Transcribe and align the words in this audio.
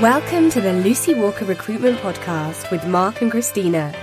Welcome 0.00 0.48
to 0.52 0.62
the 0.62 0.72
Lucy 0.72 1.12
Walker 1.12 1.44
Recruitment 1.44 1.98
Podcast 1.98 2.70
with 2.70 2.86
Mark 2.86 3.20
and 3.20 3.30
Christina. 3.30 3.94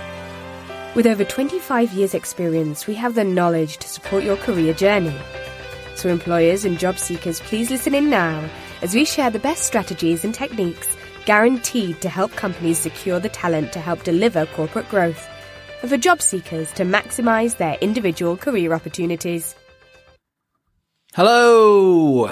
With 0.94 1.08
over 1.08 1.24
25 1.24 1.92
years' 1.92 2.14
experience, 2.14 2.86
we 2.86 2.94
have 2.94 3.16
the 3.16 3.24
knowledge 3.24 3.78
to 3.78 3.88
support 3.88 4.22
your 4.22 4.36
career 4.36 4.72
journey. 4.72 5.18
So, 5.96 6.08
employers 6.08 6.64
and 6.64 6.78
job 6.78 7.00
seekers, 7.00 7.40
please 7.40 7.68
listen 7.68 7.96
in 7.96 8.08
now 8.08 8.48
as 8.80 8.94
we 8.94 9.04
share 9.04 9.30
the 9.30 9.40
best 9.40 9.64
strategies 9.64 10.24
and 10.24 10.32
techniques 10.32 10.96
guaranteed 11.24 12.00
to 12.02 12.08
help 12.08 12.30
companies 12.30 12.78
secure 12.78 13.18
the 13.18 13.28
talent 13.28 13.72
to 13.72 13.80
help 13.80 14.04
deliver 14.04 14.46
corporate 14.46 14.88
growth, 14.88 15.28
and 15.82 15.90
for 15.90 15.96
job 15.96 16.22
seekers 16.22 16.70
to 16.74 16.84
maximize 16.84 17.56
their 17.56 17.76
individual 17.80 18.36
career 18.36 18.72
opportunities. 18.72 19.56
Hello, 21.14 22.30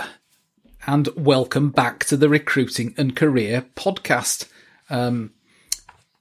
and 0.87 1.09
welcome 1.17 1.71
back 1.71 2.05
to 2.05 2.17
the 2.17 2.29
Recruiting 2.29 2.95
and 2.97 3.17
Career 3.17 3.67
podcast. 3.75 4.49
Um, 4.89 5.33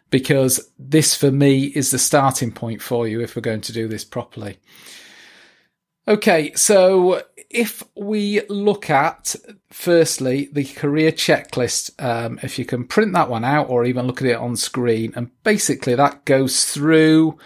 because 0.10 0.72
this 0.80 1.14
for 1.14 1.30
me 1.30 1.66
is 1.66 1.92
the 1.92 2.00
starting 2.00 2.52
point 2.52 2.82
for 2.82 3.08
you 3.08 3.22
if 3.22 3.36
we're 3.36 3.42
going 3.44 3.62
to 3.62 3.74
do 3.74 3.88
this 3.88 4.06
properly. 4.06 4.58
Okay, 6.08 6.54
so 6.54 7.22
if 7.50 7.84
we 7.94 8.42
look 8.48 8.90
at 8.90 9.36
firstly 9.70 10.48
the 10.54 10.64
career 10.64 11.12
checklist, 11.12 11.92
um, 12.02 12.40
if 12.42 12.58
you 12.58 12.64
can 12.64 12.86
print 12.86 13.12
that 13.12 13.30
one 13.30 13.44
out 13.44 13.70
or 13.70 13.84
even 13.84 14.08
look 14.08 14.22
at 14.22 14.28
it 14.28 14.38
on 14.38 14.56
screen, 14.56 15.12
and 15.18 15.30
basically 15.44 15.96
that 15.96 16.24
goes 16.24 16.64
through 16.64 17.38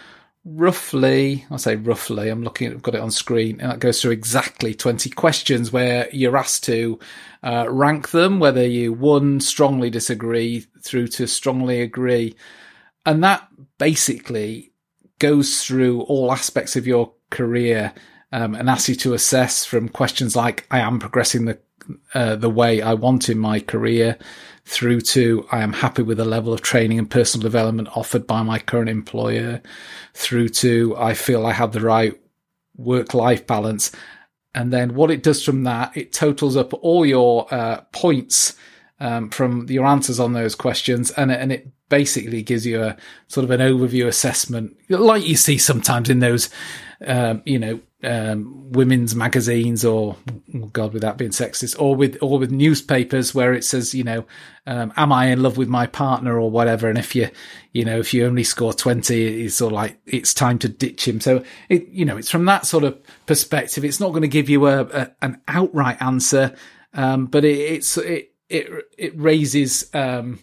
roughly, 0.44 1.44
I'll 1.50 1.58
say 1.58 1.74
roughly, 1.74 2.28
I'm 2.28 2.44
looking 2.44 2.70
I've 2.70 2.82
got 2.82 2.94
it 2.94 3.00
on 3.00 3.10
screen, 3.10 3.60
and 3.60 3.72
that 3.72 3.80
goes 3.80 4.00
through 4.00 4.12
exactly 4.12 4.74
20 4.74 5.10
questions 5.10 5.72
where 5.72 6.08
you're 6.12 6.36
asked 6.36 6.62
to 6.64 7.00
uh, 7.42 7.66
rank 7.68 8.10
them, 8.10 8.38
whether 8.38 8.64
you 8.64 8.92
one 8.92 9.40
strongly 9.40 9.90
disagree 9.90 10.66
through 10.80 11.08
to 11.08 11.26
strongly 11.26 11.80
agree. 11.80 12.36
And 13.04 13.24
that 13.24 13.48
basically 13.78 14.70
goes 15.18 15.64
through 15.64 16.02
all 16.02 16.30
aspects 16.30 16.76
of 16.76 16.86
your 16.86 17.12
career 17.30 17.92
um, 18.32 18.54
and 18.54 18.68
asks 18.68 18.88
you 18.88 18.94
to 18.96 19.14
assess 19.14 19.64
from 19.64 19.88
questions 19.88 20.34
like 20.34 20.66
I 20.70 20.80
am 20.80 20.98
progressing 20.98 21.44
the 21.44 21.58
uh, 22.14 22.36
the 22.36 22.50
way 22.50 22.80
I 22.80 22.94
want 22.94 23.28
in 23.28 23.38
my 23.38 23.60
career 23.60 24.16
through 24.64 25.00
to 25.00 25.46
I 25.50 25.62
am 25.62 25.72
happy 25.72 26.02
with 26.02 26.18
the 26.18 26.24
level 26.24 26.52
of 26.52 26.62
training 26.62 26.98
and 26.98 27.10
personal 27.10 27.42
development 27.42 27.88
offered 27.96 28.26
by 28.26 28.42
my 28.42 28.58
current 28.58 28.88
employer 28.88 29.60
through 30.14 30.50
to 30.50 30.94
I 30.96 31.14
feel 31.14 31.44
I 31.44 31.52
have 31.52 31.72
the 31.72 31.80
right 31.80 32.18
work 32.76 33.14
life 33.14 33.46
balance. 33.46 33.90
And 34.54 34.72
then 34.72 34.94
what 34.94 35.10
it 35.10 35.22
does 35.22 35.42
from 35.42 35.64
that, 35.64 35.96
it 35.96 36.12
totals 36.12 36.56
up 36.56 36.72
all 36.74 37.04
your 37.06 37.52
uh, 37.52 37.80
points 37.92 38.54
um, 39.00 39.30
from 39.30 39.66
your 39.68 39.86
answers 39.86 40.20
on 40.20 40.32
those 40.32 40.54
questions, 40.54 41.10
and 41.12 41.32
and 41.32 41.50
it 41.50 41.68
basically 41.92 42.40
gives 42.40 42.64
you 42.64 42.82
a 42.82 42.96
sort 43.28 43.44
of 43.44 43.50
an 43.50 43.60
overview 43.60 44.06
assessment, 44.06 44.74
like 44.88 45.28
you 45.28 45.36
see 45.36 45.58
sometimes 45.58 46.08
in 46.08 46.20
those, 46.20 46.48
um, 47.06 47.42
you 47.44 47.58
know, 47.58 47.80
um, 48.02 48.72
women's 48.72 49.14
magazines 49.14 49.84
or 49.84 50.16
oh 50.54 50.66
God, 50.72 50.94
without 50.94 51.18
being 51.18 51.32
sexist, 51.32 51.78
or 51.78 51.94
with 51.94 52.16
or 52.22 52.38
with 52.38 52.50
newspapers 52.50 53.34
where 53.34 53.52
it 53.52 53.62
says, 53.62 53.94
you 53.94 54.04
know, 54.04 54.24
um, 54.66 54.90
am 54.96 55.12
I 55.12 55.26
in 55.26 55.42
love 55.42 55.58
with 55.58 55.68
my 55.68 55.86
partner 55.86 56.40
or 56.40 56.50
whatever? 56.50 56.88
And 56.88 56.96
if 56.96 57.14
you, 57.14 57.28
you 57.72 57.84
know, 57.84 57.98
if 57.98 58.14
you 58.14 58.24
only 58.24 58.42
score 58.42 58.72
twenty, 58.72 59.44
it's 59.44 59.56
sort 59.56 59.74
of 59.74 59.76
like 59.76 59.98
it's 60.06 60.32
time 60.32 60.58
to 60.60 60.70
ditch 60.70 61.06
him. 61.06 61.20
So 61.20 61.44
it, 61.68 61.88
you 61.88 62.06
know, 62.06 62.16
it's 62.16 62.30
from 62.30 62.46
that 62.46 62.64
sort 62.64 62.84
of 62.84 62.98
perspective. 63.26 63.84
It's 63.84 64.00
not 64.00 64.12
going 64.12 64.22
to 64.22 64.28
give 64.28 64.48
you 64.48 64.66
a, 64.66 64.80
a 64.86 65.10
an 65.20 65.42
outright 65.46 66.00
answer, 66.00 66.56
um, 66.94 67.26
but 67.26 67.44
it, 67.44 67.58
it's 67.58 67.98
it 67.98 68.32
it 68.48 68.66
it 68.96 69.12
raises. 69.20 69.90
Um, 69.92 70.38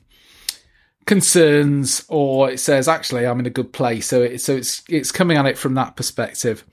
concerns 1.10 2.06
or 2.08 2.52
it 2.52 2.60
says 2.60 2.88
actually 2.88 3.26
I'm 3.26 3.40
in 3.40 3.48
a 3.48 3.50
good 3.50 3.74
place 3.74 4.08
so 4.08 4.22
it, 4.22 4.40
so 4.40 4.56
it's 4.56 4.84
it's 4.88 5.12
coming 5.12 5.38
at 5.38 5.48
it 5.48 5.58
from 5.58 5.74
that 5.74 5.96
perspective 5.96 6.64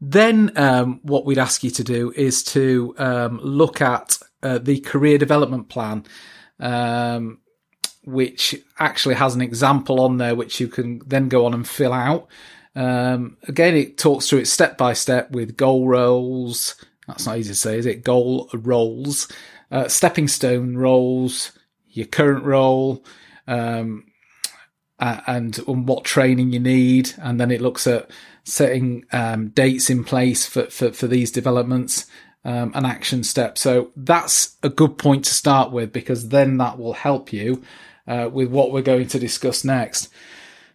then 0.00 0.52
um, 0.56 1.00
what 1.02 1.24
we'd 1.24 1.38
ask 1.38 1.64
you 1.64 1.70
to 1.70 1.84
do 1.84 2.12
is 2.14 2.42
to 2.44 2.94
um, 2.98 3.40
look 3.42 3.80
at 3.80 4.18
uh, 4.42 4.58
the 4.58 4.80
career 4.80 5.18
development 5.18 5.68
plan, 5.68 6.04
um, 6.60 7.38
which 8.04 8.54
actually 8.78 9.14
has 9.14 9.34
an 9.34 9.40
example 9.40 10.00
on 10.00 10.18
there 10.18 10.34
which 10.34 10.60
you 10.60 10.68
can 10.68 11.00
then 11.06 11.28
go 11.28 11.46
on 11.46 11.54
and 11.54 11.66
fill 11.66 11.92
out. 11.92 12.28
Um, 12.74 13.38
again, 13.48 13.74
it 13.74 13.96
talks 13.96 14.28
through 14.28 14.40
it 14.40 14.48
step 14.48 14.76
by 14.76 14.92
step 14.92 15.30
with 15.30 15.56
goal 15.56 15.88
roles. 15.88 16.74
That's 17.06 17.24
not 17.24 17.38
easy 17.38 17.50
to 17.50 17.54
say, 17.54 17.78
is 17.78 17.86
it? 17.86 18.04
Goal 18.04 18.50
roles, 18.52 19.32
uh, 19.70 19.88
stepping 19.88 20.28
stone 20.28 20.76
roles, 20.76 21.52
your 21.96 22.06
current 22.06 22.44
role, 22.44 23.04
um, 23.46 24.04
and, 24.98 25.58
and 25.66 25.88
what 25.88 26.04
training 26.04 26.52
you 26.52 26.60
need. 26.60 27.12
And 27.18 27.40
then 27.40 27.50
it 27.50 27.60
looks 27.60 27.86
at 27.86 28.10
setting 28.44 29.04
um, 29.12 29.48
dates 29.48 29.90
in 29.90 30.04
place 30.04 30.46
for, 30.46 30.66
for, 30.66 30.92
for 30.92 31.06
these 31.06 31.30
developments, 31.30 32.06
um, 32.44 32.72
an 32.74 32.84
action 32.84 33.24
step. 33.24 33.58
So 33.58 33.90
that's 33.96 34.56
a 34.62 34.68
good 34.68 34.98
point 34.98 35.24
to 35.24 35.34
start 35.34 35.72
with 35.72 35.92
because 35.92 36.28
then 36.28 36.58
that 36.58 36.78
will 36.78 36.94
help 36.94 37.32
you 37.32 37.62
uh, 38.06 38.30
with 38.32 38.48
what 38.48 38.72
we're 38.72 38.82
going 38.82 39.08
to 39.08 39.18
discuss 39.18 39.64
next, 39.64 40.08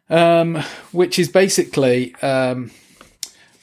um, 0.10 0.62
which 0.92 1.18
is 1.18 1.30
basically 1.30 2.14
um, 2.22 2.72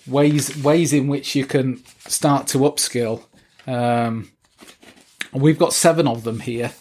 ways 0.06 0.56
ways 0.62 0.92
in 0.92 1.08
which 1.08 1.36
you 1.36 1.44
can 1.44 1.84
start 2.06 2.46
to 2.48 2.58
upskill. 2.58 3.24
Um, 3.66 4.30
we've 5.32 5.58
got 5.58 5.74
seven 5.74 6.08
of 6.08 6.24
them 6.24 6.40
here. 6.40 6.72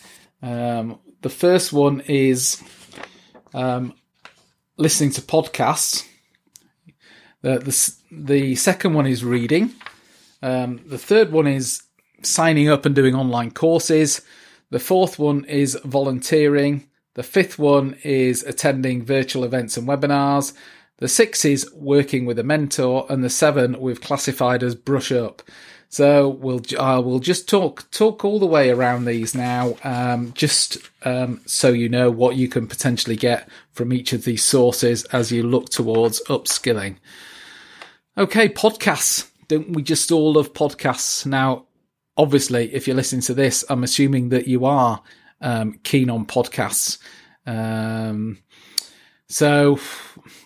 Um, 0.41 0.99
the 1.21 1.29
first 1.29 1.73
one 1.73 2.01
is 2.01 2.61
listening 4.77 5.11
to 5.11 5.21
podcasts. 5.21 6.07
The, 7.41 7.59
the, 7.59 7.93
the 8.11 8.55
second 8.55 8.93
one 8.93 9.07
is 9.07 9.23
reading. 9.23 9.73
Um, 10.41 10.81
the 10.85 10.97
third 10.97 11.31
one 11.31 11.47
is 11.47 11.83
signing 12.21 12.69
up 12.69 12.85
and 12.85 12.95
doing 12.95 13.15
online 13.15 13.51
courses. 13.51 14.21
The 14.69 14.79
fourth 14.79 15.17
one 15.17 15.45
is 15.45 15.77
volunteering. 15.83 16.89
The 17.15 17.23
fifth 17.23 17.57
one 17.57 17.97
is 18.03 18.43
attending 18.43 19.03
virtual 19.03 19.43
events 19.43 19.77
and 19.77 19.87
webinars. 19.87 20.53
The 20.97 21.07
six 21.07 21.45
is 21.45 21.71
working 21.73 22.25
with 22.25 22.39
a 22.39 22.43
mentor, 22.43 23.05
and 23.09 23.23
the 23.23 23.29
seven 23.29 23.79
we've 23.79 24.01
classified 24.01 24.63
as 24.63 24.75
brush 24.75 25.11
up. 25.11 25.41
So 25.89 26.29
we'll 26.29 26.61
uh, 26.77 27.01
we'll 27.01 27.19
just 27.19 27.47
talk 27.47 27.89
talk 27.91 28.25
all 28.25 28.39
the 28.39 28.45
way 28.45 28.69
around 28.69 29.05
these 29.05 29.33
now, 29.33 29.77
um, 29.83 30.33
just 30.33 30.77
um, 31.03 31.41
so 31.45 31.69
you 31.69 31.87
know 31.87 32.11
what 32.11 32.35
you 32.35 32.49
can 32.49 32.67
potentially 32.67 33.15
get 33.15 33.47
from 33.71 33.93
each 33.93 34.11
of 34.11 34.25
these 34.25 34.43
sources 34.43 35.05
as 35.05 35.31
you 35.31 35.43
look 35.43 35.69
towards 35.69 36.21
upskilling. 36.27 36.97
Okay, 38.17 38.49
podcasts. 38.49 39.29
Don't 39.47 39.71
we 39.71 39.81
just 39.81 40.11
all 40.11 40.33
love 40.33 40.51
podcasts? 40.51 41.25
Now, 41.25 41.67
obviously, 42.17 42.73
if 42.73 42.85
you're 42.85 42.95
listening 42.95 43.21
to 43.21 43.33
this, 43.33 43.63
I'm 43.69 43.83
assuming 43.83 44.29
that 44.29 44.47
you 44.47 44.65
are 44.65 45.01
um, 45.39 45.79
keen 45.83 46.09
on 46.09 46.25
podcasts. 46.25 46.97
Um, 47.45 48.39
so, 49.29 49.79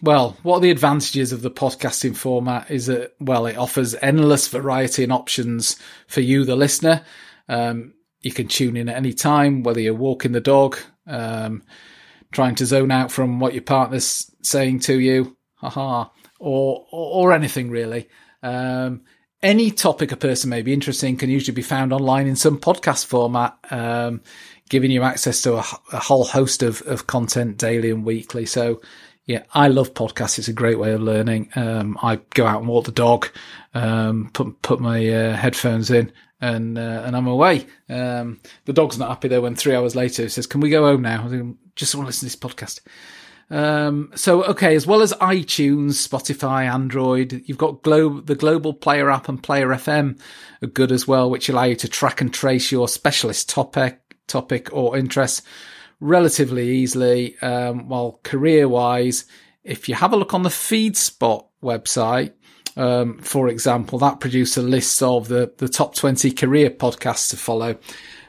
well, 0.02 0.38
what 0.44 0.58
are 0.58 0.62
the 0.62 0.72
advantages 0.72 1.32
of 1.32 1.42
the 1.42 1.52
podcasting 1.52 2.16
format? 2.16 2.70
Is 2.70 2.88
that, 2.88 3.14
well, 3.20 3.46
it 3.46 3.58
offers 3.58 3.96
endless 4.02 4.48
variety 4.48 5.04
and 5.04 5.12
options 5.12 5.78
for 6.08 6.22
you, 6.22 6.46
the 6.46 6.56
listener. 6.56 7.04
Um, 7.48 7.94
you 8.22 8.32
can 8.32 8.48
tune 8.48 8.78
in 8.78 8.90
at 8.90 8.96
any 8.96 9.14
time, 9.14 9.64
whether 9.64 9.80
you're 9.80 9.94
walking 9.94 10.32
the 10.32 10.42
dog, 10.42 10.78
um, 11.08 11.64
trying 12.32 12.56
to 12.56 12.66
zone 12.66 12.92
out 12.92 13.12
from 13.12 13.40
what 13.40 13.54
your 13.54 13.64
partner's 13.64 14.32
saying 14.44 14.80
to 14.82 15.00
you, 15.00 15.36
haha, 15.56 16.06
or, 16.40 16.86
or, 16.92 17.30
or 17.30 17.34
anything 17.34 17.70
really. 17.70 18.10
Um, 18.44 19.02
any 19.44 19.72
topic 19.72 20.12
a 20.12 20.18
person 20.18 20.50
may 20.52 20.62
be 20.62 20.74
interested 20.74 21.08
in 21.08 21.18
can 21.18 21.30
usually 21.30 21.56
be 21.56 21.64
found 21.64 21.92
online 21.92 22.28
in 22.28 22.36
some 22.36 22.60
podcast 22.60 23.06
format. 23.06 23.58
Um, 23.72 24.22
giving 24.72 24.90
you 24.90 25.04
access 25.04 25.42
to 25.42 25.56
a, 25.56 25.64
a 25.92 26.00
whole 26.00 26.24
host 26.24 26.64
of, 26.64 26.82
of 26.84 27.06
content 27.06 27.58
daily 27.58 27.92
and 27.92 28.06
weekly. 28.06 28.46
So, 28.46 28.82
yeah, 29.32 29.44
I 29.54 29.70
love 29.70 29.94
podcasts. 29.94 30.38
It's 30.40 30.50
a 30.50 30.54
great 30.54 30.78
way 30.78 30.92
of 30.92 31.02
learning. 31.02 31.52
Um, 31.56 31.98
I 32.04 32.18
go 32.34 32.46
out 32.46 32.60
and 32.60 32.68
walk 32.68 32.84
the 32.84 32.92
dog, 32.92 33.30
um, 33.74 34.30
put 34.34 34.62
put 34.62 34.82
my 34.82 35.08
uh, 35.08 35.36
headphones 35.38 35.90
in, 35.90 36.12
and 36.42 36.78
uh, 36.78 37.04
and 37.06 37.16
I'm 37.16 37.28
away. 37.28 37.66
Um, 37.88 38.42
the 38.66 38.74
dog's 38.74 38.98
not 38.98 39.08
happy 39.08 39.30
though 39.30 39.42
when 39.42 39.56
three 39.56 39.74
hours 39.74 39.96
later 39.96 40.24
he 40.24 40.30
says, 40.30 40.48
"Can 40.48 40.60
we 40.60 40.70
go 40.70 40.84
home 40.84 41.02
now?" 41.02 41.24
I 41.24 41.54
just 41.78 41.96
want 41.96 42.06
to 42.06 42.08
listen 42.08 42.28
to 42.28 42.36
this 42.36 42.36
podcast. 42.36 42.82
Um, 43.50 44.12
so 44.16 44.44
okay, 44.44 44.76
as 44.76 44.86
well 44.86 45.02
as 45.02 45.14
iTunes, 45.14 46.06
Spotify, 46.06 46.70
Android, 46.70 47.44
you've 47.46 47.58
got 47.58 47.84
Glo- 47.84 48.20
the 48.20 48.36
Global 48.36 48.74
Player 48.74 49.10
app 49.10 49.30
and 49.30 49.42
Player 49.42 49.68
FM 49.68 50.20
are 50.62 50.68
good 50.68 50.92
as 50.92 51.08
well, 51.08 51.30
which 51.30 51.48
allow 51.48 51.64
you 51.64 51.78
to 51.78 51.88
track 51.88 52.20
and 52.20 52.34
trace 52.34 52.70
your 52.70 52.90
specialist 52.90 53.50
topic 53.50 54.00
topic 54.28 54.70
or 54.74 54.98
interest 54.98 55.42
relatively 56.02 56.70
easily. 56.70 57.38
Um, 57.42 57.88
while 57.88 58.20
career 58.24 58.68
wise, 58.68 59.24
if 59.64 59.88
you 59.88 59.96
have 59.96 60.12
a 60.12 60.18
look 60.18 60.34
on 60.34 60.44
the 60.44 60.50
FeedSpot 60.50 61.46
website, 61.64 62.34
um, 62.76 63.20
for 63.20 63.48
example, 63.48 64.00
that 64.00 64.20
produces 64.20 64.58
a 64.58 64.62
list 64.62 65.02
of 65.02 65.28
the, 65.28 65.54
the 65.58 65.70
top 65.70 65.96
20 65.96 66.32
career 66.32 66.70
podcasts 66.70 67.30
to 67.30 67.38
follow. 67.38 67.78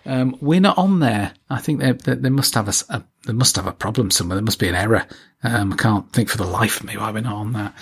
Um, 0.04 0.36
we're 0.40 0.60
not 0.60 0.78
on 0.78 0.98
there. 0.98 1.32
I 1.48 1.58
think 1.58 1.80
they, 1.80 1.92
they, 1.92 2.14
they 2.14 2.28
must 2.28 2.54
have 2.54 2.68
a, 2.68 2.94
a, 2.94 3.04
they 3.26 3.32
must 3.32 3.56
have 3.56 3.66
a 3.66 3.72
problem 3.72 4.10
somewhere. 4.10 4.36
There 4.36 4.44
must 4.44 4.58
be 4.58 4.68
an 4.68 4.74
error. 4.74 5.06
Um, 5.44 5.72
I 5.72 5.76
can't 5.76 6.12
think 6.12 6.28
for 6.28 6.38
the 6.38 6.46
life 6.46 6.80
of 6.80 6.86
me 6.86 6.96
why 6.96 7.10
we're 7.12 7.20
not 7.20 7.36
on 7.36 7.52
that. 7.52 7.72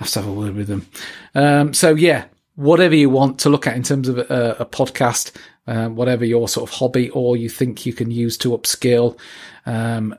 I 0.00 0.04
have 0.04 0.10
to 0.10 0.20
have 0.20 0.28
a 0.28 0.32
word 0.32 0.54
with 0.54 0.66
them. 0.66 0.86
Um, 1.34 1.72
so 1.74 1.94
yeah, 1.94 2.24
whatever 2.58 2.96
you 2.96 3.08
want 3.08 3.38
to 3.38 3.48
look 3.48 3.68
at 3.68 3.76
in 3.76 3.84
terms 3.84 4.08
of 4.08 4.18
a, 4.18 4.56
a 4.58 4.66
podcast, 4.66 5.30
um, 5.68 5.94
whatever 5.94 6.24
your 6.24 6.48
sort 6.48 6.68
of 6.68 6.74
hobby 6.76 7.08
or 7.10 7.36
you 7.36 7.48
think 7.48 7.86
you 7.86 7.92
can 7.92 8.10
use 8.10 8.36
to 8.36 8.50
upskill. 8.50 9.16
Um, 9.64 10.12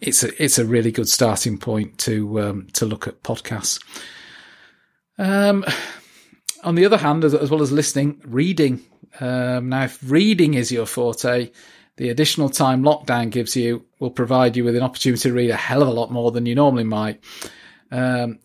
it's 0.00 0.22
a 0.22 0.42
it's 0.42 0.56
a 0.56 0.64
really 0.64 0.92
good 0.92 1.08
starting 1.08 1.58
point 1.58 1.98
to 1.98 2.40
um, 2.40 2.68
to 2.74 2.86
look 2.86 3.08
at 3.08 3.24
podcasts. 3.24 3.82
Um, 5.18 5.64
on 6.62 6.76
the 6.76 6.86
other 6.86 6.96
hand, 6.96 7.24
as, 7.24 7.34
as 7.34 7.50
well 7.50 7.60
as 7.60 7.72
listening, 7.72 8.22
reading. 8.24 8.84
Um, 9.18 9.70
now, 9.70 9.84
if 9.84 9.98
reading 10.08 10.54
is 10.54 10.70
your 10.70 10.86
forte, 10.86 11.50
the 11.96 12.10
additional 12.10 12.50
time 12.50 12.82
lockdown 12.84 13.30
gives 13.30 13.56
you 13.56 13.84
will 13.98 14.12
provide 14.12 14.56
you 14.56 14.62
with 14.62 14.76
an 14.76 14.82
opportunity 14.84 15.28
to 15.28 15.34
read 15.34 15.50
a 15.50 15.56
hell 15.56 15.82
of 15.82 15.88
a 15.88 15.92
lot 15.92 16.12
more 16.12 16.30
than 16.30 16.46
you 16.46 16.54
normally 16.54 16.84
might. 16.84 17.20
Um, 17.90 18.38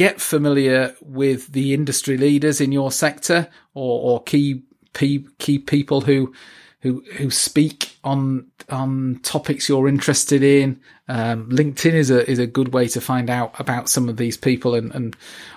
get 0.00 0.18
familiar 0.18 0.96
with 1.02 1.52
the 1.52 1.74
industry 1.74 2.16
leaders 2.16 2.58
in 2.58 2.72
your 2.72 2.90
sector 2.90 3.46
or, 3.74 4.00
or 4.14 4.22
key 4.22 4.62
key, 4.94 5.58
people 5.58 6.00
who 6.00 6.32
who 6.80 7.04
who 7.18 7.30
speak 7.30 7.98
on 8.02 8.46
on 8.70 9.20
topics 9.22 9.68
you're 9.68 9.88
interested 9.88 10.42
in. 10.42 10.80
Um, 11.06 11.50
LinkedIn 11.50 11.92
is 11.92 12.10
a 12.10 12.28
is 12.30 12.38
a 12.38 12.46
good 12.46 12.72
way 12.72 12.88
to 12.88 13.00
find 13.02 13.28
out 13.28 13.60
about 13.60 13.90
some 13.90 14.08
of 14.08 14.16
these 14.16 14.38
people, 14.38 14.74
and, 14.74 14.90
and 14.94 15.14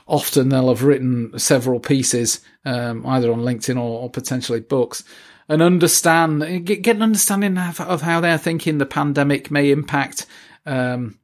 often 0.07 0.49
they'll 0.49 0.67
have 0.67 0.83
written 0.83 1.39
several 1.39 1.79
pieces 1.79 2.41
um, 2.65 3.05
either 3.07 3.31
on 3.31 3.43
LinkedIn 3.43 3.77
or, 3.77 4.01
or, 4.01 4.09
potentially 4.09 4.59
books, 4.59 5.05
and 5.47 5.61
understand 5.61 6.65
get, 6.65 6.81
get 6.81 6.97
an 6.97 7.01
understanding 7.01 7.57
of, 7.57 7.79
of, 7.79 8.01
how 8.01 8.19
they're 8.19 8.37
thinking 8.37 8.77
the 8.77 8.85
pandemic 8.85 9.49
may 9.49 9.71
impact 9.71 10.25
um, 10.65 11.17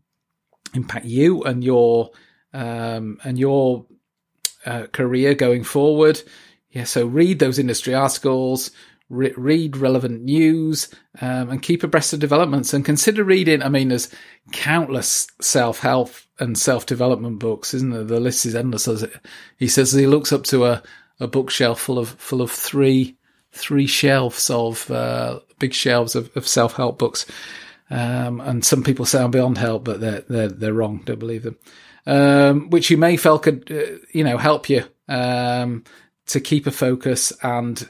impact 0.73 1.05
you 1.05 1.43
and 1.43 1.65
your 1.65 2.11
um, 2.53 3.19
and 3.23 3.37
your 3.37 3.85
uh, 4.65 4.87
career 4.87 5.33
going 5.33 5.63
forward. 5.63 6.21
Yeah, 6.71 6.83
so 6.83 7.05
read 7.05 7.39
those 7.39 7.59
industry 7.59 7.93
articles, 7.95 8.71
re- 9.09 9.33
read 9.35 9.77
relevant 9.77 10.23
news, 10.23 10.89
um, 11.21 11.49
and 11.49 11.61
keep 11.61 11.83
abreast 11.83 12.13
of 12.13 12.19
developments. 12.19 12.73
And 12.73 12.85
consider 12.85 13.23
reading. 13.23 13.63
I 13.63 13.69
mean, 13.69 13.89
there's 13.89 14.13
countless 14.51 15.27
self 15.41 15.79
help 15.79 16.11
and 16.39 16.57
self 16.57 16.85
development 16.85 17.39
books, 17.39 17.73
isn't 17.73 17.91
there? 17.91 18.03
The 18.03 18.19
list 18.19 18.45
is 18.45 18.55
endless. 18.55 18.87
As 18.87 19.03
it, 19.03 19.13
he 19.57 19.67
says, 19.67 19.91
he 19.91 20.07
looks 20.07 20.31
up 20.31 20.43
to 20.45 20.65
a, 20.65 20.83
a 21.19 21.27
bookshelf 21.27 21.79
full 21.79 21.99
of 21.99 22.09
full 22.09 22.41
of 22.41 22.51
three 22.51 23.17
three 23.51 23.87
shelves 23.87 24.49
of 24.49 24.89
uh, 24.91 25.39
big 25.57 25.73
shelves 25.73 26.15
of, 26.15 26.35
of 26.35 26.47
self 26.47 26.73
help 26.75 26.99
books. 26.99 27.25
Um, 27.89 28.39
and 28.41 28.63
some 28.63 28.83
people 28.83 29.05
say 29.05 29.21
I'm 29.21 29.31
beyond 29.31 29.57
help, 29.57 29.83
but 29.83 29.99
they're 29.99 30.23
they're 30.29 30.49
they're 30.49 30.73
wrong. 30.73 31.01
Don't 31.05 31.19
believe 31.19 31.43
them. 31.43 31.57
Um, 32.09 32.71
which 32.71 32.89
you 32.89 32.97
may 32.97 33.17
feel 33.17 33.37
could 33.37 33.71
uh, 33.71 33.99
you 34.11 34.23
know 34.23 34.39
help 34.39 34.67
you 34.67 34.83
um, 35.07 35.83
to 36.25 36.39
keep 36.39 36.65
a 36.65 36.71
focus. 36.71 37.31
And 37.43 37.87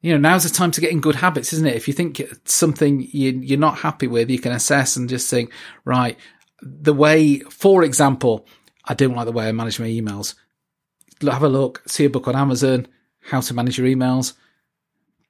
you 0.00 0.12
know 0.12 0.18
now's 0.18 0.44
the 0.44 0.48
time 0.48 0.70
to 0.70 0.80
get 0.80 0.90
in 0.90 1.00
good 1.00 1.16
habits 1.16 1.52
isn't 1.52 1.66
it? 1.66 1.76
If 1.76 1.86
you 1.86 1.92
think 1.92 2.22
something 2.46 3.06
you, 3.12 3.54
are 3.54 3.60
not 3.60 3.78
happy 3.78 4.06
with 4.06 4.30
you 4.30 4.38
can 4.38 4.52
assess 4.52 4.96
and 4.96 5.06
just 5.06 5.28
think 5.28 5.52
right 5.84 6.16
the 6.62 6.94
way 6.94 7.40
for 7.40 7.84
example 7.84 8.46
i 8.84 8.94
don't 8.94 9.14
like 9.14 9.26
the 9.26 9.32
way 9.32 9.48
i 9.48 9.52
manage 9.52 9.78
my 9.78 9.86
emails. 9.86 10.34
Have 11.20 11.42
a 11.42 11.48
look 11.48 11.82
see 11.86 12.06
a 12.06 12.10
book 12.10 12.26
on 12.26 12.36
amazon 12.36 12.86
how 13.20 13.42
to 13.42 13.52
manage 13.52 13.76
your 13.76 13.86
emails. 13.86 14.32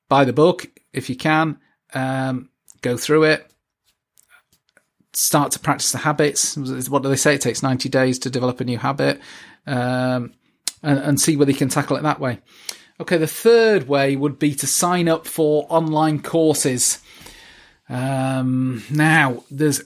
Buy 0.08 0.25
the 0.25 0.32
book 0.32 0.70
if 0.93 1.11
you 1.11 1.17
can 1.17 1.58
um, 1.93 2.50
go 2.82 2.96
through 2.96 3.25
it 3.25 3.52
start 5.19 5.51
to 5.51 5.58
practice 5.58 5.91
the 5.91 5.98
habits 5.98 6.56
what 6.89 7.03
do 7.03 7.08
they 7.08 7.17
say 7.17 7.34
it 7.34 7.41
takes 7.41 7.60
90 7.60 7.89
days 7.89 8.20
to 8.20 8.31
develop 8.31 8.60
a 8.60 8.65
new 8.65 8.79
habit 8.79 9.20
um, 9.67 10.32
and, 10.82 10.98
and 10.98 11.20
see 11.20 11.37
whether 11.37 11.51
you 11.51 11.56
can 11.56 11.69
tackle 11.69 11.96
it 11.96 12.03
that 12.03 12.20
way. 12.20 12.39
Okay, 13.01 13.17
the 13.17 13.27
third 13.27 13.89
way 13.89 14.17
would 14.17 14.39
be 14.39 14.55
to 14.55 14.67
sign 14.67 15.08
up 15.08 15.27
for 15.27 15.67
online 15.69 16.20
courses. 16.20 17.01
Um, 17.89 18.84
now, 18.91 19.44
there's 19.51 19.82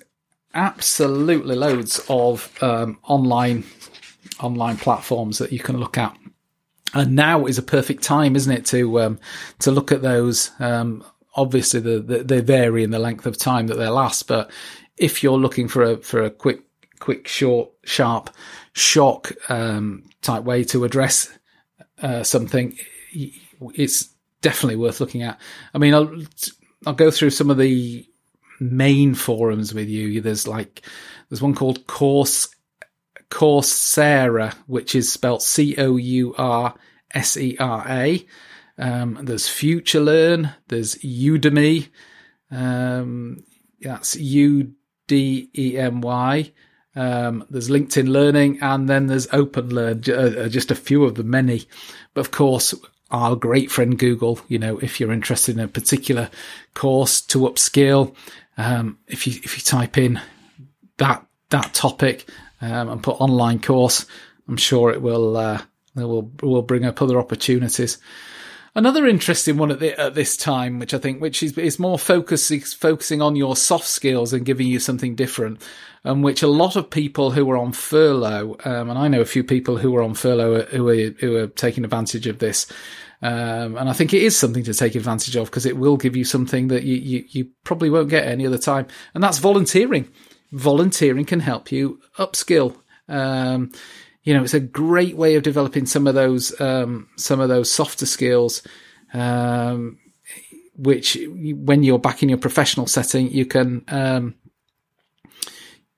absolutely 0.54 1.56
loads 1.56 2.00
of 2.08 2.50
um, 2.62 2.98
online 3.04 3.64
online 4.40 4.76
platforms 4.76 5.38
that 5.38 5.52
you 5.52 5.58
can 5.58 5.78
look 5.78 5.98
at, 5.98 6.16
and 6.94 7.14
now 7.14 7.46
is 7.46 7.58
a 7.58 7.62
perfect 7.62 8.02
time, 8.02 8.34
isn't 8.34 8.52
it, 8.52 8.66
to 8.66 9.00
um, 9.00 9.20
to 9.58 9.70
look 9.70 9.92
at 9.92 10.02
those. 10.02 10.50
Um, 10.58 11.04
obviously, 11.34 11.80
the, 11.80 12.00
the, 12.00 12.24
they 12.24 12.40
vary 12.40 12.82
in 12.82 12.90
the 12.90 12.98
length 12.98 13.26
of 13.26 13.36
time 13.36 13.66
that 13.66 13.76
they 13.76 13.88
last, 13.88 14.26
but 14.26 14.50
if 14.96 15.22
you're 15.22 15.38
looking 15.38 15.68
for 15.68 15.82
a 15.82 15.96
for 15.98 16.22
a 16.22 16.30
quick, 16.30 16.62
quick, 16.98 17.28
short, 17.28 17.70
sharp 17.84 18.30
shock 18.72 19.32
um, 19.48 20.04
type 20.22 20.44
way 20.44 20.64
to 20.64 20.84
address 20.84 21.28
uh, 22.00 22.22
something, 22.22 22.76
it's 23.12 24.10
definitely 24.40 24.76
worth 24.76 25.00
looking 25.00 25.22
at. 25.22 25.40
I 25.74 25.78
mean, 25.78 25.94
I'll 25.94 26.14
I'll 26.86 26.92
go 26.94 27.10
through 27.10 27.30
some 27.30 27.50
of 27.50 27.58
the 27.58 28.06
main 28.60 29.14
forums 29.14 29.74
with 29.74 29.88
you. 29.88 30.20
There's 30.20 30.46
like 30.46 30.82
there's 31.28 31.42
one 31.42 31.54
called 31.54 31.86
Course 31.86 32.48
Coursera, 33.30 34.54
which 34.66 34.94
is 34.94 35.10
spelled 35.10 35.42
C 35.42 35.74
O 35.78 35.96
U 35.96 36.34
R 36.36 36.74
S 37.14 37.36
E 37.36 37.56
R 37.58 37.84
A. 37.88 38.26
Um, 38.78 39.18
there's 39.22 39.46
FutureLearn. 39.46 40.54
There's 40.68 40.96
Udemy. 40.96 41.88
Um, 42.50 43.44
that's 43.80 44.16
U 44.16 44.74
D 45.12 45.50
E 45.66 45.76
M 45.76 46.00
Y. 46.00 46.52
Um, 46.94 47.44
there's 47.50 47.68
LinkedIn 47.68 48.08
Learning, 48.08 48.58
and 48.62 48.88
then 48.88 49.06
there's 49.08 49.28
Open 49.32 49.74
Learn, 49.74 50.02
uh, 50.08 50.12
uh, 50.12 50.48
just 50.48 50.70
a 50.70 50.74
few 50.74 51.04
of 51.04 51.14
the 51.14 51.24
many. 51.24 51.66
But 52.14 52.22
of 52.22 52.30
course, 52.30 52.74
our 53.10 53.36
great 53.36 53.70
friend 53.70 53.98
Google, 53.98 54.40
you 54.48 54.58
know, 54.58 54.78
if 54.78 54.98
you're 54.98 55.12
interested 55.12 55.56
in 55.56 55.64
a 55.64 55.68
particular 55.68 56.30
course 56.74 57.20
to 57.32 57.40
upskill, 57.40 58.14
um, 58.56 58.98
if 59.06 59.26
you 59.26 59.34
if 59.44 59.56
you 59.56 59.62
type 59.62 59.98
in 59.98 60.20
that 60.96 61.26
that 61.50 61.74
topic 61.74 62.26
um, 62.60 62.88
and 62.88 63.02
put 63.02 63.20
online 63.20 63.60
course, 63.60 64.06
I'm 64.48 64.56
sure 64.58 64.90
it 64.90 65.02
will 65.02 65.36
uh, 65.36 65.60
will 65.94 66.30
will 66.42 66.62
bring 66.62 66.84
up 66.86 67.02
other 67.02 67.18
opportunities. 67.18 67.98
Another 68.74 69.06
interesting 69.06 69.58
one 69.58 69.70
at, 69.70 69.80
the, 69.80 69.98
at 70.00 70.14
this 70.14 70.34
time, 70.34 70.78
which 70.78 70.94
I 70.94 70.98
think, 70.98 71.20
which 71.20 71.42
is, 71.42 71.58
is 71.58 71.78
more 71.78 71.98
focus, 71.98 72.50
is 72.50 72.72
focusing 72.72 73.20
on 73.20 73.36
your 73.36 73.54
soft 73.54 73.86
skills 73.86 74.32
and 74.32 74.46
giving 74.46 74.66
you 74.66 74.78
something 74.78 75.14
different, 75.14 75.60
and 76.04 76.12
um, 76.12 76.22
which 76.22 76.42
a 76.42 76.48
lot 76.48 76.74
of 76.74 76.88
people 76.88 77.32
who 77.32 77.50
are 77.50 77.58
on 77.58 77.72
furlough, 77.72 78.56
um, 78.64 78.88
and 78.88 78.98
I 78.98 79.08
know 79.08 79.20
a 79.20 79.26
few 79.26 79.44
people 79.44 79.76
who 79.76 79.94
are 79.94 80.02
on 80.02 80.14
furlough 80.14 80.62
who 80.62 80.88
are, 80.88 81.10
who 81.20 81.36
are 81.36 81.48
taking 81.48 81.84
advantage 81.84 82.26
of 82.26 82.38
this. 82.38 82.66
Um, 83.20 83.76
and 83.76 83.90
I 83.90 83.92
think 83.92 84.14
it 84.14 84.22
is 84.22 84.36
something 84.36 84.64
to 84.64 84.74
take 84.74 84.94
advantage 84.94 85.36
of 85.36 85.46
because 85.46 85.66
it 85.66 85.76
will 85.76 85.98
give 85.98 86.16
you 86.16 86.24
something 86.24 86.68
that 86.68 86.82
you, 86.82 86.96
you, 86.96 87.24
you 87.28 87.48
probably 87.64 87.90
won't 87.90 88.08
get 88.08 88.26
any 88.26 88.46
other 88.46 88.58
time. 88.58 88.86
And 89.14 89.22
that's 89.22 89.38
volunteering. 89.38 90.08
Volunteering 90.50 91.24
can 91.24 91.40
help 91.40 91.70
you 91.70 92.00
upskill. 92.18 92.76
Um, 93.12 93.72
you 94.24 94.34
know, 94.34 94.44
it's 94.44 94.54
a 94.54 94.60
great 94.60 95.16
way 95.16 95.34
of 95.34 95.42
developing 95.42 95.86
some 95.86 96.06
of 96.06 96.14
those 96.14 96.58
um, 96.60 97.08
some 97.16 97.40
of 97.40 97.48
those 97.48 97.70
softer 97.70 98.06
skills, 98.06 98.62
um, 99.12 99.98
which 100.76 101.18
when 101.28 101.82
you're 101.82 101.98
back 101.98 102.22
in 102.22 102.28
your 102.28 102.38
professional 102.38 102.86
setting, 102.86 103.30
you 103.30 103.46
can 103.46 103.84
um, 103.88 104.34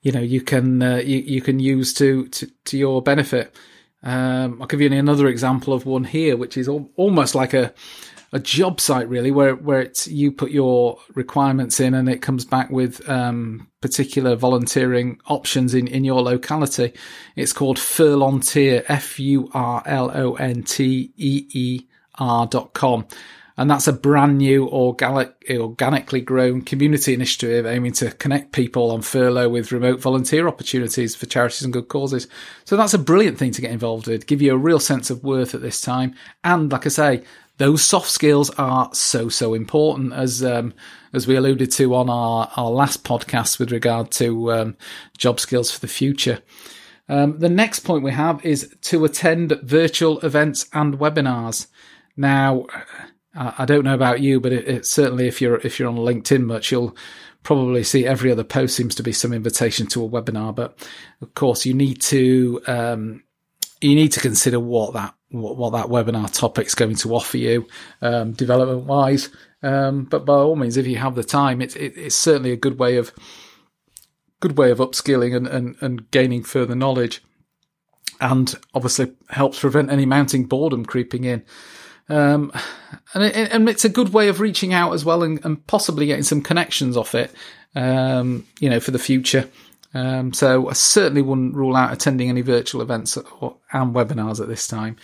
you 0.00 0.10
know 0.10 0.20
you 0.20 0.40
can 0.40 0.82
uh, 0.82 0.96
you, 0.96 1.18
you 1.18 1.40
can 1.42 1.60
use 1.60 1.92
to, 1.94 2.26
to 2.28 2.50
to 2.64 2.78
your 2.78 3.02
benefit. 3.02 3.54
Um, 4.02 4.60
I'll 4.60 4.66
give 4.66 4.80
you 4.80 4.92
another 4.92 5.28
example 5.28 5.72
of 5.72 5.86
one 5.86 6.04
here, 6.04 6.36
which 6.36 6.56
is 6.56 6.68
al- 6.68 6.90
almost 6.96 7.34
like 7.34 7.54
a 7.54 7.72
a 8.34 8.40
job 8.40 8.80
site 8.80 9.08
really, 9.08 9.30
where 9.30 9.54
where 9.54 9.80
it's 9.80 10.08
you 10.08 10.32
put 10.32 10.50
your 10.50 10.98
requirements 11.14 11.78
in 11.78 11.94
and 11.94 12.08
it 12.08 12.20
comes 12.20 12.44
back 12.44 12.68
with 12.68 13.08
um, 13.08 13.68
particular 13.80 14.34
volunteering 14.34 15.20
options 15.26 15.72
in 15.72 15.86
in 15.86 16.02
your 16.04 16.20
locality. 16.20 16.92
It's 17.36 17.52
called 17.52 17.78
Furlonteer, 17.78 18.84
F 18.88 19.20
U 19.20 19.48
R 19.54 19.82
L 19.86 20.10
O 20.12 20.34
N 20.34 20.64
T 20.64 21.12
E 21.16 21.46
E 21.52 21.86
R 22.18 22.46
dot 22.46 22.74
com. 22.74 23.06
And 23.56 23.70
that's 23.70 23.86
a 23.86 23.92
brand 23.92 24.38
new 24.38 24.68
organic, 24.68 25.32
organically 25.48 26.20
grown 26.20 26.62
community 26.62 27.14
initiative 27.14 27.66
aiming 27.66 27.92
to 27.92 28.10
connect 28.10 28.50
people 28.50 28.90
on 28.90 29.02
furlough 29.02 29.48
with 29.48 29.70
remote 29.70 30.00
volunteer 30.00 30.48
opportunities 30.48 31.14
for 31.14 31.26
charities 31.26 31.62
and 31.62 31.72
good 31.72 31.86
causes. 31.86 32.26
So 32.64 32.76
that's 32.76 32.94
a 32.94 32.98
brilliant 32.98 33.38
thing 33.38 33.52
to 33.52 33.60
get 33.60 33.70
involved 33.70 34.08
with, 34.08 34.26
give 34.26 34.42
you 34.42 34.52
a 34.52 34.58
real 34.58 34.80
sense 34.80 35.08
of 35.08 35.22
worth 35.22 35.54
at 35.54 35.62
this 35.62 35.80
time. 35.80 36.16
And 36.42 36.72
like 36.72 36.84
I 36.84 36.88
say, 36.88 37.22
those 37.58 37.84
soft 37.84 38.10
skills 38.10 38.50
are 38.50 38.90
so 38.92 39.28
so 39.28 39.54
important 39.54 40.12
as 40.12 40.42
um, 40.42 40.74
as 41.12 41.26
we 41.26 41.36
alluded 41.36 41.70
to 41.72 41.94
on 41.94 42.10
our 42.10 42.50
our 42.56 42.70
last 42.70 43.04
podcast 43.04 43.58
with 43.58 43.70
regard 43.70 44.10
to 44.12 44.52
um, 44.52 44.76
job 45.16 45.38
skills 45.40 45.70
for 45.70 45.80
the 45.80 45.88
future. 45.88 46.40
Um, 47.08 47.38
the 47.38 47.50
next 47.50 47.80
point 47.80 48.02
we 48.02 48.12
have 48.12 48.44
is 48.44 48.74
to 48.82 49.04
attend 49.04 49.58
virtual 49.62 50.18
events 50.20 50.66
and 50.72 50.98
webinars. 50.98 51.66
Now, 52.16 52.66
I 53.34 53.64
don't 53.64 53.84
know 53.84 53.94
about 53.94 54.20
you, 54.20 54.40
but 54.40 54.52
it, 54.52 54.68
it, 54.68 54.86
certainly 54.86 55.26
if 55.26 55.40
you're 55.40 55.56
if 55.56 55.78
you're 55.78 55.88
on 55.88 55.96
LinkedIn 55.96 56.44
much, 56.44 56.72
you'll 56.72 56.96
probably 57.42 57.84
see 57.84 58.06
every 58.06 58.30
other 58.32 58.44
post 58.44 58.76
seems 58.76 58.94
to 58.94 59.02
be 59.02 59.12
some 59.12 59.32
invitation 59.32 59.86
to 59.88 60.04
a 60.04 60.08
webinar. 60.08 60.54
But 60.54 60.78
of 61.20 61.34
course, 61.34 61.66
you 61.66 61.74
need 61.74 62.00
to 62.02 62.62
um, 62.66 63.24
you 63.80 63.94
need 63.94 64.12
to 64.12 64.20
consider 64.20 64.58
what 64.58 64.94
that 64.94 65.14
what, 65.40 65.56
what 65.56 65.72
that 65.72 65.86
webinar 65.86 66.32
topic's 66.32 66.74
going 66.74 66.96
to 66.96 67.14
offer 67.14 67.36
you 67.36 67.66
um, 68.02 68.32
development 68.32 68.84
wise. 68.84 69.30
Um, 69.62 70.04
but 70.04 70.24
by 70.24 70.34
all 70.34 70.56
means, 70.56 70.76
if 70.76 70.86
you 70.86 70.96
have 70.96 71.14
the 71.14 71.24
time, 71.24 71.62
it's 71.62 71.76
it, 71.76 71.94
it's 71.96 72.16
certainly 72.16 72.52
a 72.52 72.56
good 72.56 72.78
way 72.78 72.96
of 72.96 73.12
good 74.40 74.58
way 74.58 74.70
of 74.70 74.78
upskilling 74.78 75.34
and, 75.34 75.46
and, 75.46 75.76
and 75.80 76.10
gaining 76.10 76.42
further 76.42 76.74
knowledge, 76.74 77.22
and 78.20 78.54
obviously 78.74 79.12
helps 79.30 79.60
prevent 79.60 79.90
any 79.90 80.04
mounting 80.04 80.44
boredom 80.44 80.84
creeping 80.84 81.24
in. 81.24 81.42
Um, 82.08 82.52
and, 83.14 83.24
it, 83.24 83.50
and 83.50 83.66
it's 83.68 83.86
a 83.86 83.88
good 83.88 84.12
way 84.12 84.28
of 84.28 84.40
reaching 84.40 84.74
out 84.74 84.92
as 84.92 85.04
well 85.04 85.22
and, 85.22 85.42
and 85.44 85.66
possibly 85.66 86.04
getting 86.04 86.22
some 86.22 86.42
connections 86.42 86.98
off 86.98 87.14
it, 87.14 87.32
um, 87.74 88.46
you 88.60 88.68
know, 88.68 88.80
for 88.80 88.90
the 88.90 88.98
future. 88.98 89.48
Um, 89.94 90.32
so 90.32 90.68
I 90.68 90.72
certainly 90.72 91.22
wouldn't 91.22 91.54
rule 91.54 91.76
out 91.76 91.92
attending 91.92 92.28
any 92.28 92.40
virtual 92.40 92.82
events 92.82 93.16
or, 93.16 93.56
and 93.72 93.94
webinars 93.94 94.40
at 94.40 94.48
this 94.48 94.66
time. 94.66 94.96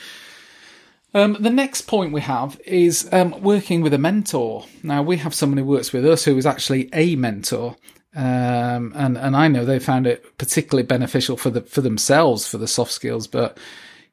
Um, 1.15 1.37
the 1.41 1.51
next 1.51 1.83
point 1.83 2.13
we 2.13 2.21
have 2.21 2.61
is 2.65 3.09
um, 3.13 3.41
working 3.41 3.81
with 3.83 3.95
a 3.95 3.99
mentor. 3.99 4.65
Now 4.83 5.03
we 5.03 5.17
have 5.19 5.35
someone 5.35 5.59
who 5.59 5.65
works 5.65 5.93
with 5.93 6.07
us 6.07 6.25
who 6.25 6.37
is 6.37 6.47
actually 6.47 6.89
a 6.93 7.17
mentor, 7.17 7.77
um, 8.15 8.93
and 8.95 9.19
and 9.19 9.37
I 9.37 9.49
know 9.49 9.65
they 9.65 9.81
found 9.81 10.07
it 10.07 10.39
particularly 10.39 10.87
beneficial 10.87 11.37
for 11.37 11.51
the 11.51 11.63
for 11.63 11.81
themselves 11.81 12.47
for 12.47 12.59
the 12.59 12.69
soft 12.69 12.93
skills. 12.93 13.27
But 13.27 13.59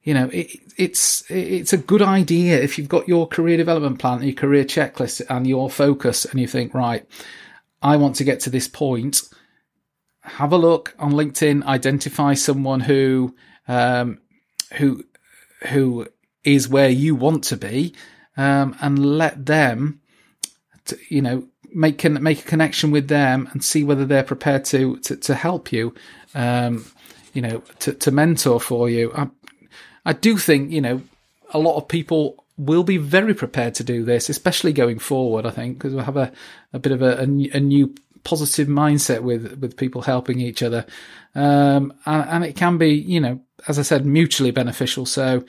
you 0.04 0.16
know, 0.16 0.30
it, 0.34 0.48
it's 0.76 1.24
it's 1.30 1.74
a 1.74 1.78
good 1.78 2.02
idea 2.02 2.60
if 2.60 2.80
you've 2.80 2.90
got 2.90 3.08
your 3.08 3.28
career 3.28 3.58
development 3.58 4.00
plan, 4.00 4.24
your 4.24 4.34
career 4.34 4.64
checklist, 4.64 5.22
and 5.30 5.46
your 5.46 5.70
focus, 5.70 6.26
and 6.26 6.40
you 6.40 6.48
think, 6.48 6.74
right, 6.74 7.08
I 7.84 7.98
want 7.98 8.16
to 8.16 8.24
get 8.24 8.40
to 8.42 8.50
this 8.50 8.68
point. 8.68 9.22
Have 10.28 10.52
a 10.52 10.58
look 10.58 10.96
on 11.00 11.14
LinkedIn. 11.14 11.66
Identify 11.66 12.34
someone 12.36 12.82
who 12.82 13.36
um, 13.68 14.20
who 14.74 15.04
who 15.68 16.08
is 16.44 16.70
where 16.70 16.90
you 16.90 17.16
want 17.16 17.44
to 17.46 17.58
be, 17.58 17.94
um, 18.38 18.76
and 18.82 19.18
let 19.18 19.46
them, 19.46 20.02
to, 20.86 20.98
you 21.10 21.22
know, 21.22 21.48
make 21.74 21.98
can 21.98 22.22
make 22.22 22.40
a 22.40 22.48
connection 22.48 22.92
with 22.92 23.08
them 23.08 23.50
and 23.52 23.64
see 23.64 23.84
whether 23.84 24.06
they're 24.06 24.24
prepared 24.24 24.66
to 24.66 24.98
to, 24.98 25.16
to 25.18 25.36
help 25.36 25.72
you, 25.72 25.94
um, 26.36 26.86
you 27.34 27.42
know, 27.42 27.62
to, 27.80 27.94
to 27.94 28.12
mentor 28.12 28.60
for 28.60 28.90
you. 28.90 29.12
I, 29.16 29.28
I 30.06 30.14
do 30.14 30.38
think, 30.38 30.72
you 30.72 30.82
know, 30.82 31.02
a 31.52 31.60
lot 31.60 31.78
of 31.78 31.88
people 31.88 32.46
will 32.58 32.84
be 32.84 32.98
very 32.98 33.34
prepared 33.34 33.76
to 33.76 33.84
do 33.84 34.04
this, 34.04 34.30
especially 34.30 34.74
going 34.74 35.00
forward, 35.00 35.46
I 35.46 35.52
think, 35.52 35.78
because 35.78 35.94
we'll 35.94 36.06
have 36.06 36.18
a, 36.18 36.32
a 36.74 36.80
bit 36.80 36.92
of 36.92 37.02
a, 37.02 37.20
a, 37.20 37.24
a, 37.24 37.60
new 37.60 37.94
positive 38.24 38.68
mindset 38.68 39.22
with, 39.22 39.60
with 39.60 39.78
people 39.78 40.02
helping 40.02 40.40
each 40.40 40.64
other. 40.64 40.86
Um, 41.36 41.94
and, 42.06 42.30
and, 42.30 42.44
it 42.44 42.56
can 42.56 42.78
be, 42.78 42.90
you 42.90 43.20
know, 43.20 43.40
as 43.68 43.78
I 43.78 43.84
said, 43.84 44.06
mutually 44.06 44.52
beneficial. 44.52 45.06
So 45.06 45.46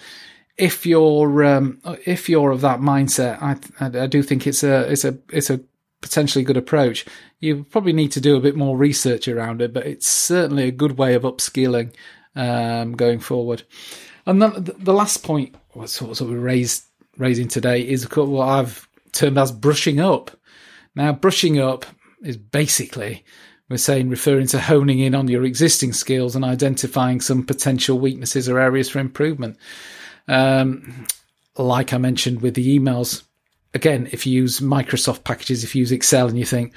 if 0.56 0.84
you're, 0.84 1.44
um, 1.44 1.80
if 2.04 2.28
you're 2.28 2.50
of 2.50 2.60
that 2.60 2.80
mindset, 2.80 3.40
I, 3.42 3.56
I, 3.80 4.04
I 4.04 4.06
do 4.06 4.22
think 4.22 4.46
it's 4.46 4.62
a, 4.62 4.90
it's 4.90 5.04
a, 5.04 5.16
it's 5.30 5.50
a 5.50 5.60
potentially 6.00 6.44
good 6.44 6.56
approach. 6.56 7.06
You 7.40 7.64
probably 7.64 7.92
need 7.92 8.12
to 8.12 8.20
do 8.20 8.36
a 8.36 8.40
bit 8.40 8.56
more 8.56 8.76
research 8.76 9.28
around 9.28 9.62
it, 9.62 9.72
but 9.72 9.86
it's 9.86 10.08
certainly 10.08 10.64
a 10.64 10.72
good 10.72 10.98
way 10.98 11.14
of 11.14 11.22
upskilling, 11.22 11.94
um, 12.36 12.92
going 12.92 13.20
forward. 13.20 13.62
And 14.26 14.42
the, 14.42 14.74
the 14.78 14.92
last 14.92 15.22
point, 15.22 15.54
what 15.72 15.88
sort 15.88 16.20
of 16.20 16.30
raised 16.30 16.84
raising 17.18 17.48
today 17.48 17.80
is 17.80 18.04
what 18.14 18.48
I've 18.48 18.88
termed 19.12 19.38
as 19.38 19.52
brushing 19.52 20.00
up. 20.00 20.30
Now, 20.94 21.12
brushing 21.12 21.58
up 21.60 21.84
is 22.22 22.36
basically 22.36 23.24
we're 23.68 23.76
saying 23.76 24.08
referring 24.08 24.46
to 24.48 24.60
honing 24.60 24.98
in 24.98 25.14
on 25.14 25.28
your 25.28 25.44
existing 25.44 25.92
skills 25.92 26.34
and 26.34 26.44
identifying 26.44 27.20
some 27.20 27.44
potential 27.44 27.98
weaknesses 27.98 28.48
or 28.48 28.58
areas 28.58 28.88
for 28.88 28.98
improvement. 28.98 29.58
Um, 30.26 31.06
like 31.56 31.92
I 31.92 31.98
mentioned 31.98 32.40
with 32.40 32.54
the 32.54 32.78
emails, 32.78 33.24
again, 33.74 34.08
if 34.10 34.26
you 34.26 34.32
use 34.32 34.60
Microsoft 34.60 35.24
packages, 35.24 35.64
if 35.64 35.74
you 35.74 35.80
use 35.80 35.92
Excel 35.92 36.28
and 36.28 36.38
you 36.38 36.46
think, 36.46 36.72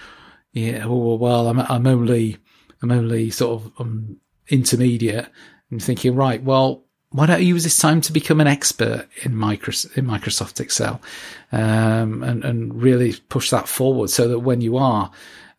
yeah, 0.51 0.83
oh, 0.85 1.15
well, 1.15 1.47
I'm, 1.47 1.59
I'm 1.59 1.87
only, 1.87 2.37
I'm 2.81 2.91
only 2.91 3.29
sort 3.29 3.61
of 3.61 3.71
um, 3.79 4.17
intermediate 4.49 5.29
and 5.69 5.81
thinking, 5.81 6.15
right, 6.15 6.43
well, 6.43 6.83
why 7.11 7.25
don't 7.25 7.41
you 7.41 7.47
use 7.47 7.63
this 7.63 7.77
time 7.77 7.99
to 8.01 8.13
become 8.13 8.39
an 8.39 8.47
expert 8.47 9.07
in 9.23 9.33
Microsoft, 9.33 9.97
in 9.97 10.05
Microsoft 10.05 10.59
Excel, 10.61 11.01
um, 11.51 12.23
and, 12.23 12.43
and 12.45 12.81
really 12.81 13.13
push 13.29 13.49
that 13.49 13.67
forward 13.67 14.09
so 14.09 14.27
that 14.29 14.39
when 14.39 14.61
you 14.61 14.77
are, 14.77 15.11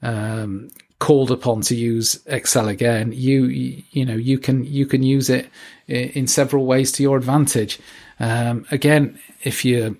um, 0.02 0.70
called 0.98 1.30
upon 1.30 1.60
to 1.62 1.74
use 1.74 2.20
Excel 2.26 2.68
again, 2.68 3.12
you, 3.12 3.44
you 3.44 4.04
know, 4.04 4.14
you 4.14 4.38
can, 4.38 4.64
you 4.64 4.86
can 4.86 5.02
use 5.02 5.28
it 5.28 5.50
in, 5.88 6.26
several 6.26 6.64
ways 6.64 6.92
to 6.92 7.02
your 7.02 7.16
advantage. 7.16 7.80
Um, 8.20 8.64
again, 8.70 9.18
if 9.42 9.64
you, 9.64 9.98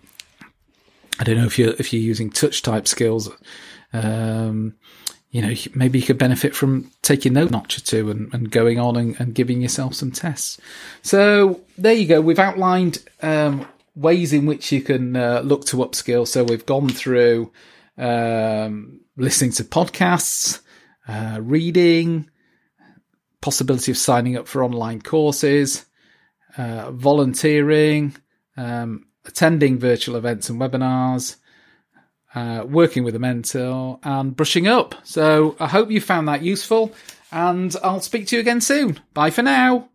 I 1.19 1.25
don't 1.25 1.37
know 1.37 1.45
if 1.45 1.59
you're, 1.59 1.75
if 1.79 1.93
you're 1.93 2.01
using 2.01 2.31
touch 2.31 2.63
type 2.63 2.87
skills, 2.87 3.29
um, 3.93 4.75
you 5.33 5.41
know, 5.41 5.55
maybe 5.75 5.99
you 5.99 6.05
could 6.05 6.19
benefit 6.19 6.55
from 6.55 6.91
taking 7.01 7.33
note 7.33 7.51
notch 7.51 7.79
or 7.79 7.81
two 7.81 8.11
and, 8.11 8.33
and 8.35 8.51
going 8.51 8.79
on 8.79 8.97
and, 8.97 9.19
and, 9.19 9.35
giving 9.35 9.63
yourself 9.63 9.95
some 9.95 10.13
tests. 10.13 10.61
So 11.01 11.63
there 11.79 11.95
you 11.95 12.07
go. 12.07 12.21
We've 12.21 12.39
outlined 12.39 13.03
um, 13.23 13.67
ways 13.95 14.35
in 14.35 14.45
which 14.45 14.71
you 14.71 14.83
can 14.83 15.17
uh, 15.17 15.41
look 15.41 15.65
to 15.67 15.79
upskill. 15.79 16.29
So 16.29 16.45
we've 16.45 16.67
gone 16.67 16.91
through 16.91 17.51
um, 17.97 19.01
listening 19.17 19.53
to 19.53 19.65
podcasts, 19.65 20.61
uh, 21.09 21.39
reading, 21.41 22.29
possibility 23.41 23.91
of 23.91 23.97
signing 23.97 24.37
up 24.37 24.47
for 24.47 24.63
online 24.63 25.01
courses, 25.01 25.87
uh, 26.59 26.91
volunteering, 26.93 28.15
um, 28.59 29.07
attending 29.25 29.79
virtual 29.79 30.17
events 30.17 30.51
and 30.51 30.61
webinars, 30.61 31.37
uh, 32.35 32.65
working 32.67 33.05
with 33.05 33.15
a 33.15 33.19
mentor, 33.19 33.99
and 34.03 34.37
brushing 34.37 34.67
up. 34.67 34.95
So 35.05 35.57
I 35.61 35.69
hope 35.69 35.91
you 35.91 36.01
found 36.01 36.29
that 36.29 36.43
useful, 36.43 36.93
and 37.31 37.75
I'll 37.83 38.01
speak 38.01 38.27
to 38.29 38.37
you 38.37 38.41
again 38.41 38.61
soon. 38.61 39.01
Bye 39.15 39.31
for 39.31 39.43
now. 39.43 39.89